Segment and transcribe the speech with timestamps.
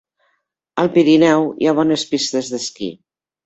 [0.83, 2.93] Al Pirineu hi ha bones pistes d'esquí.